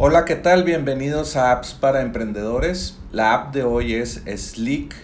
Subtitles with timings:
[0.00, 0.62] Hola, ¿qué tal?
[0.62, 2.96] Bienvenidos a Apps para Emprendedores.
[3.10, 4.94] La app de hoy es Slick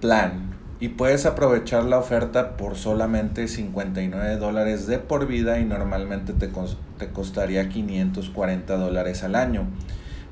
[0.00, 6.34] Plan y puedes aprovechar la oferta por solamente 59 dólares de por vida y normalmente
[6.34, 6.52] te,
[6.98, 9.66] te costaría 540 dólares al año.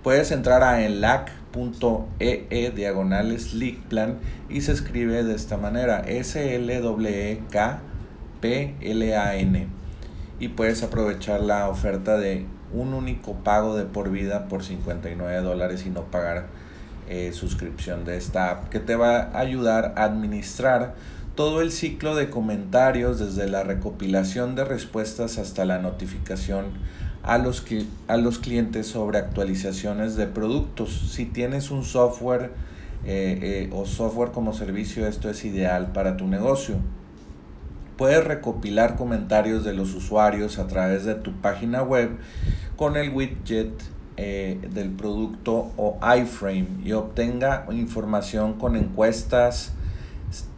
[0.05, 6.55] Puedes entrar a enlac.ee e diagonal Slick Plan y se escribe de esta manera S
[6.55, 6.73] L
[7.09, 7.81] E K
[8.41, 9.67] P L A N
[10.39, 12.47] y puedes aprovechar la oferta de
[12.77, 16.47] un único pago de por vida por 59 dólares y no pagar
[17.09, 20.95] eh, suscripción de esta app que te va a ayudar a administrar
[21.35, 26.67] todo el ciclo de comentarios desde la recopilación de respuestas hasta la notificación
[27.23, 27.65] a los,
[28.09, 31.11] a los clientes sobre actualizaciones de productos.
[31.13, 32.53] Si tienes un software
[33.05, 36.77] eh, eh, o software como servicio, esto es ideal para tu negocio.
[37.97, 42.11] Puedes recopilar comentarios de los usuarios a través de tu página web
[42.77, 43.73] con el widget
[44.19, 49.73] eh, del producto o iframe y obtenga información con encuestas,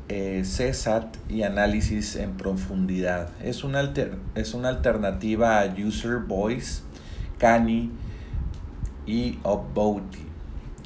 [0.09, 3.31] eh, CSAT y análisis en profundidad.
[3.43, 6.83] Es una, alter, es una alternativa a User Voice,
[7.39, 7.91] Canny
[9.07, 10.19] y Upvote.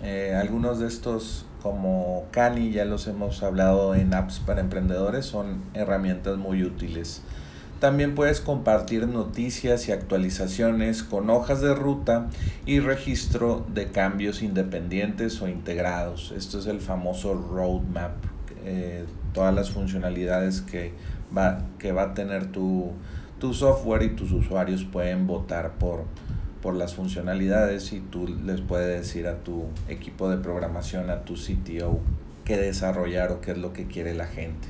[0.03, 5.63] Eh, algunos de estos como Canny ya los hemos hablado en apps para emprendedores, son
[5.75, 7.23] herramientas muy útiles.
[7.83, 12.31] También puedes compartir noticias y actualizaciones con hojas de ruta
[12.65, 16.31] y registro de cambios independientes o integrados.
[16.31, 18.13] Esto es el famoso roadmap,
[18.65, 20.93] eh, todas las funcionalidades que
[21.37, 22.93] va, que va a tener tu,
[23.41, 26.05] tu software y tus usuarios pueden votar por,
[26.63, 31.35] por las funcionalidades y tú les puedes decir a tu equipo de programación, a tu
[31.35, 31.99] CTO,
[32.45, 34.69] qué desarrollar o qué es lo que quiere la gente.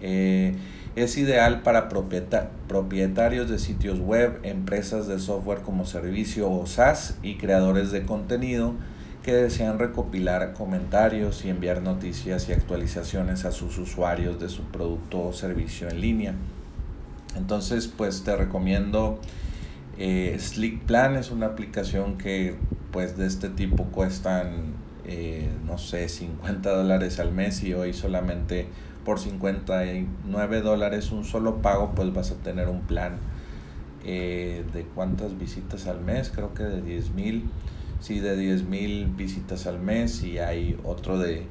[0.00, 0.54] Eh,
[0.96, 7.36] es ideal para propietarios de sitios web, empresas de software como servicio o SaaS y
[7.36, 8.74] creadores de contenido
[9.22, 15.22] que desean recopilar comentarios y enviar noticias y actualizaciones a sus usuarios de su producto
[15.22, 16.34] o servicio en línea.
[17.36, 19.20] Entonces, pues te recomiendo
[19.98, 22.56] eh, Slick Plan, es una aplicación que
[22.90, 24.72] pues de este tipo cuestan,
[25.12, 28.68] eh, no sé, 50 dólares al mes y hoy solamente
[29.04, 33.18] por 59 dólares un solo pago pues vas a tener un plan
[34.04, 37.50] eh, de cuántas visitas al mes creo que de 10 mil.
[37.98, 41.42] Sí de 10 mil visitas al mes y hay otro de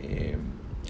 [0.00, 0.38] eh,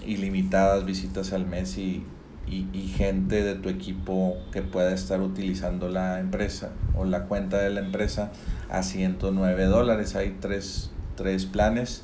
[0.05, 2.05] ilimitadas visitas al mes y,
[2.47, 7.69] y, gente de tu equipo que pueda estar utilizando la empresa o la cuenta de
[7.69, 8.31] la empresa
[8.69, 10.15] a 109 dólares.
[10.15, 12.03] Hay tres, tres planes.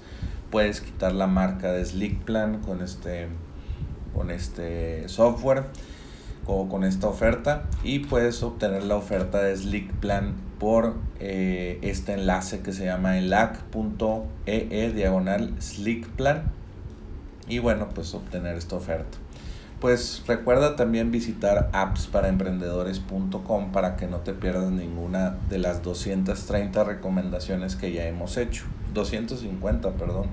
[0.51, 3.29] Puedes quitar la marca de Slick Plan con este
[4.13, 5.63] con este software
[6.45, 7.63] o con esta oferta.
[7.85, 13.17] Y puedes obtener la oferta de Slick Plan por eh, este enlace que se llama
[13.17, 16.51] elac.ee e diagonal Slick Plan.
[17.47, 19.17] Y bueno pues obtener esta oferta
[19.83, 27.75] pues recuerda también visitar appsparaemprendedores.com para que no te pierdas ninguna de las 230 recomendaciones
[27.75, 30.27] que ya hemos hecho 250 perdón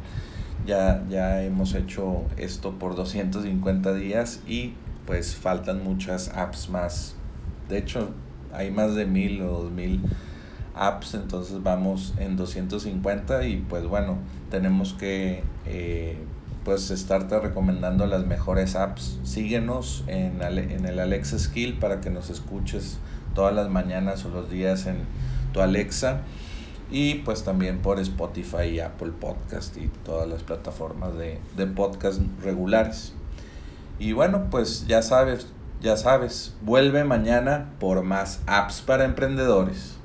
[0.67, 4.75] ya, ya hemos hecho esto por 250 días y
[5.05, 7.17] pues faltan muchas apps más.
[7.69, 8.11] De hecho,
[8.53, 10.01] hay más de mil o dos mil
[10.75, 14.19] apps, entonces vamos en 250 y pues bueno,
[14.51, 16.19] tenemos que eh,
[16.71, 19.19] pues estarte recomendando las mejores apps.
[19.25, 22.99] Síguenos en, en el Alexa Skill para que nos escuches
[23.35, 24.99] todas las mañanas o los días en
[25.53, 26.21] tu Alexa
[26.89, 32.21] y pues también por Spotify y Apple Podcast y todas las plataformas de, de podcast
[32.41, 33.15] regulares.
[33.99, 35.49] Y bueno, pues ya sabes,
[35.83, 39.97] ya sabes, vuelve mañana por más apps para emprendedores.